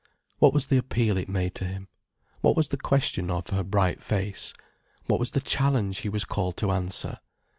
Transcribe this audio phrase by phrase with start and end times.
[0.39, 1.87] What was the appeal it made to him,
[2.41, 4.51] what was the question of her bright face,
[5.05, 7.19] what was the challenge he was called to answer?